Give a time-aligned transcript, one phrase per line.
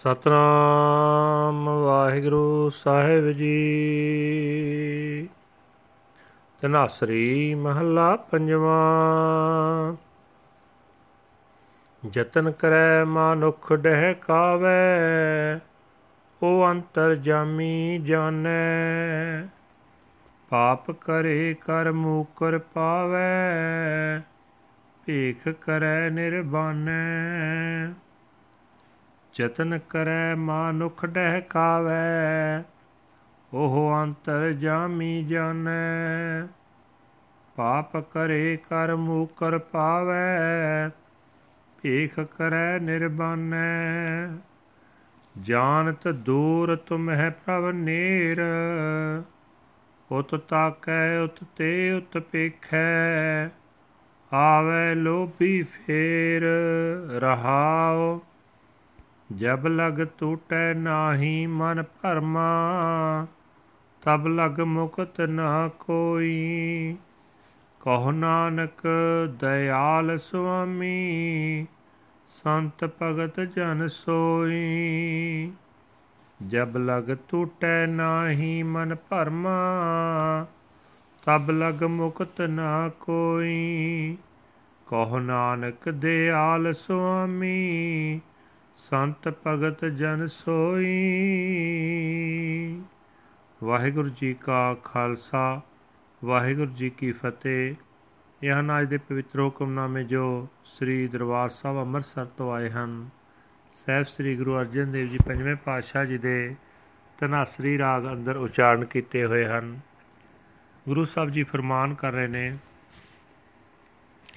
[0.00, 3.68] ਸਤਨਾਮ ਵਾਹਿਗੁਰੂ ਸਾਹਿਬ ਜੀ।
[6.60, 9.96] ਤਨਾਸਰੀ ਮਹੱਲਾ ਪੰਜਵਾਂ।
[12.10, 14.88] ਜਤਨ ਕਰੈ ਮਾਨੁਖ ਡਹਿ ਕਾਵੈ,
[16.42, 19.42] ਉਹ ਅੰਤਰ ਜਾਮੀ ਜਾਣੈ।
[20.50, 24.20] ਪਾਪ ਕਰੇ ਕਰ ਮੂਕਰ ਪਾਵੈ,
[25.06, 27.92] ਭੇਖ ਕਰੈ ਨਿਰਬਾਨੈ।
[29.40, 32.64] ਜਤਨ ਕਰੈ ਮਾਨੁਖ ਡਹਿ ਕਾਵੈ
[33.52, 36.46] ਉਹ ਅੰਤਰ ਜਾਮੀ ਜਾਣੈ।
[37.56, 40.88] ਪਾਪ ਕਰੇ ਕਰ ਮੂਕਰ ਪਾਵੈ,
[41.82, 44.28] ਭੇਖ ਕਰੈ ਨਿਰਬਾਨੈ।
[45.40, 48.42] ਜਾਣਤ ਦੂਰ ਤੁਮਹਿ ਪ੍ਰਭ ਨੇਰ,
[50.12, 53.48] ਉਤ ਤਾਕੈ, ਉਤ ਤੇ ਉਤ ਪੇਖੈ।
[54.32, 56.42] ਆਵੇ ਲੋਭੀ ਫੇਰ
[57.20, 58.22] ਰਹਾਓ
[59.36, 62.50] ਜਬ ਲਗ ਟੂਟੈ ਨਾਹੀ ਮਨ ਭਰਮਾ,
[64.02, 66.96] ਤਬ ਲਗ ਮੁਕਤ ਨਾ ਕੋਈ।
[67.80, 68.88] ਕਹੋ ਨਾਨਕ
[69.40, 71.66] ਦਇਆਲ ਸੁਆਮੀ,
[72.28, 75.52] ਸੰਤ ਭਗਤ ਜਨ ਸੋਈ।
[76.46, 79.50] ਜਬ ਲਗ ਟੂਟੈ ਨਾਹੀ ਮਨ ਭਰਮਾ,
[81.26, 84.16] ਤਬ ਲਗ ਮੁਕਤ ਨਾ ਕੋਈ।
[84.86, 88.20] ਕਹੋ ਨਾਨਕ ਦਿਆਲ ਸੁਆਮੀ
[88.74, 90.84] ਸੰਤ ਭਗਤ ਜਨ ਸੋਈ।
[93.64, 95.60] ਵਾਹਿਗੁਰੂ ਜੀ ਕਾ ਖਾਲਸਾ,
[96.24, 97.74] ਵਾਹਿਗੁਰੂ ਜੀ ਕੀ ਫਤਿਹ।
[98.42, 103.08] ਇਹ ਹਨ ਅੱਜ ਦੇ ਪਵਿੱਤਰ ਹੁਕਮਨਾਮੇ ਜੋ ਸ੍ਰੀ ਦਰਬਾਰ ਸਾਹਿਬ ਅੰਮ੍ਰਿਤਸਰ ਤੋਂ ਆਏ ਹਨ,
[103.72, 106.54] ਸਹਿਬ ਸ੍ਰੀ ਗੁਰੂ ਅਰਜਨ ਦੇਵ ਜੀ ਪੰਜਵੇਂ ਪਾਤਸ਼ਾਹ ਜੀ ਦੇ
[107.18, 109.78] ਤਨਾਸਰੀ ਰਾਗ ਅੰਦਰ ਉਚਾਰਨ ਕੀਤੇ ਹੋਏ ਹਨ।
[110.88, 112.56] ਗੁਰੂ ਸਾਹਿਬ ਜੀ ਫਰਮਾਨ ਕਰ ਰਹੇ ਨੇ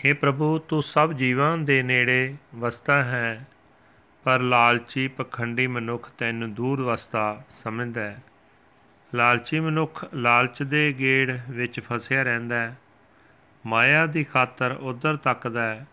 [0.00, 3.46] हे ਪ੍ਰਭੂ, ਤੂੰ ਸਭ ਜੀਵਾਂ ਦੇ ਨੇੜੇ ਵਸਦਾ ਹੈ।
[4.24, 8.22] ਪਰ ਲਾਲਚੀ ਪਖੰਡੀ ਮਨੁੱਖ ਤੈਨੂੰ ਦੂਰ ਵਸਦਾ ਸਮਝਦਾ ਹੈ।
[9.14, 12.76] ਲਾਲਚੀ ਮਨੁੱਖ ਲਾਲਚ ਦੇ ਗੇੜ ਵਿੱਚ ਫਸਿਆ ਰਹਿੰਦਾ ਹੈ।
[13.66, 15.86] ਮਾਇਆ ਦੀ ਖਾਤਰ ਉਧਰ ਤੱਕਦਾ ਹੈ,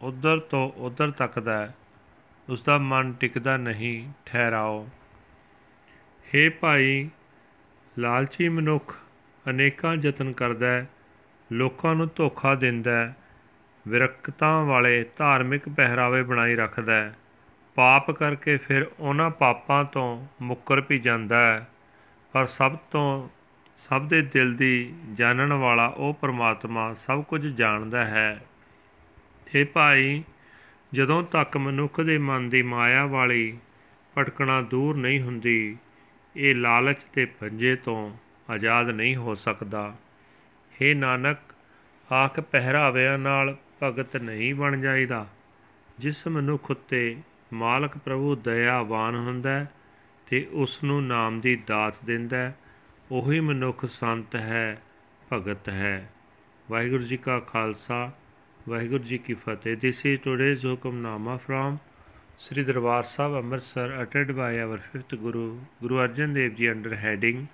[0.00, 1.74] ਉਧਰ ਤੋਂ ਉਧਰ ਤੱਕਦਾ ਹੈ।
[2.48, 4.88] ਉਸ ਦਾ ਮਨ ਟਿਕਦਾ ਨਹੀਂ, ਠਹਿਰਾਓ।
[6.26, 7.10] हे ਭਾਈ,
[7.98, 8.96] ਲਾਲਚੀ ਮਨੁੱਖ
[9.50, 10.88] ਅਨੇਕਾਂ ਯਤਨ ਕਰਦਾ ਹੈ,
[11.52, 13.16] ਲੋਕਾਂ ਨੂੰ ਧੋਖਾ ਦਿੰਦਾ ਹੈ,
[13.88, 17.14] ਵਿਰਕਤਾਂ ਵਾਲੇ ਧਾਰਮਿਕ ਪਹਿਰਾਵੇ ਬਣਾਈ ਰੱਖਦਾ ਹੈ।
[17.76, 21.68] ਪਾਪ ਕਰਕੇ ਫਿਰ ਉਹਨਾਂ ਪਾਪਾਂ ਤੋਂ ਮੁੱਕਰ ਵੀ ਜਾਂਦਾ ਹੈ।
[22.32, 23.28] ਪਰ ਸਭ ਤੋਂ,
[23.88, 28.44] ਸਭ ਦੇ ਦਿਲ ਦੀ ਜਾਣਨ ਵਾਲਾ ਉਹ ਪਰਮਾਤਮਾ ਸਭ ਕੁਝ ਜਾਣਦਾ ਹੈ।
[29.54, 30.22] ਏ ਭਾਈ,
[30.94, 33.58] ਜਦੋਂ ਤੱਕ ਮਨੁੱਖ ਦੇ ਮਨ ਦੀ ਮਾਇਆ ਵਾਲੀ
[34.18, 35.76] ਭਟਕਣਾ ਦੂਰ ਨਹੀਂ ਹੁੰਦੀ,
[36.36, 38.16] ਇਹ ਲਾਲਚ ਦੇ ਪੰਜੇ ਤੋਂ
[38.50, 39.94] ਆਜ਼ਾਦ ਨਹੀਂ ਹੋ ਸਕਦਾ।
[40.82, 41.38] ਏ ਨਾਨਕ,
[42.12, 45.26] ਆਖ ਪਹਿਰਾਵਿਆਂ ਨਾਲ ਭਗਤ ਨਹੀਂ ਬਣ ਜਾਈਦਾ,
[45.98, 47.16] ਜਿਸ ਮਨੁੱਖ ਉੱਤੇ
[47.54, 49.66] ਮਾਲਕ ਪ੍ਰਭੂ ਦਇਆਵਾਨ ਹੁੰਦਾ
[50.26, 52.52] ਤੇ ਉਸ ਨੂੰ ਨਾਮ ਦੀ ਦਾਤ ਦਿੰਦਾ
[53.12, 54.82] ਉਹੀ ਮਨੁੱਖ ਸੰਤ ਹੈ
[55.32, 56.10] ਭਗਤ ਹੈ
[56.70, 58.12] ਵਾਹਿਗੁਰੂ ਜੀ ਕਾ ਖਾਲਸਾ
[58.68, 61.76] ਵਾਹਿਗੁਰੂ ਜੀ ਕੀ ਫਤਿਹ this is today's Hukamnama from
[62.38, 67.46] Shri Darbar Sahib Amritsar ਅਟੈਡ by our 5th Guru Guru Arjan Dev ji under heading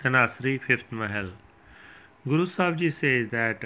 [0.00, 1.30] Kanasri 5th Mahal
[2.28, 3.64] Guru Sahib ji says that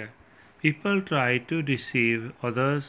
[0.63, 2.85] people try to deceive others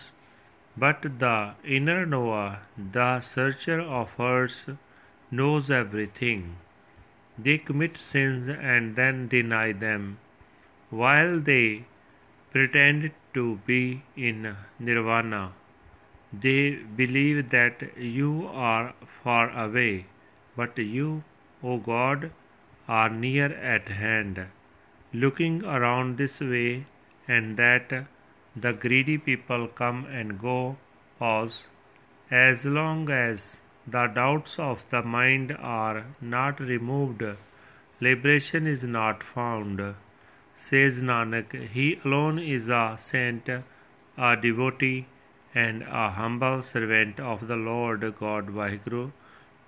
[0.77, 4.67] but the inner Noah, the searcher of hearts
[5.31, 6.57] knows everything
[7.39, 10.19] they commit sins and then deny them
[10.91, 11.85] while they
[12.51, 15.53] pretend to be in nirvana
[16.33, 20.07] they believe that you are far away,
[20.57, 21.25] but you,
[21.63, 22.31] O God,
[22.89, 24.47] are near at hand,
[25.13, 26.87] looking around this way
[27.29, 28.07] and that.
[28.56, 30.78] The greedy people come and go,
[31.20, 31.64] pause.
[32.32, 37.24] As long as the doubts of the mind are not removed,
[38.02, 39.96] liberation is not found.
[40.56, 45.06] Says Nanak, He alone is a saint, a devotee,
[45.54, 49.12] and a humble servant of the Lord God Vaheguru,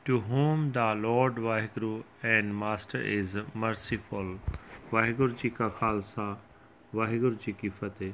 [0.06, 4.40] to whom the Lord Vaheguru and Master is merciful.
[4.94, 6.38] Waheguru ji ਕਾ ਖਾਲਸਾ
[6.96, 8.12] ਵਾਹਿਗੁਰੂ ਜੀ ਕੀ ਫਤਿਹ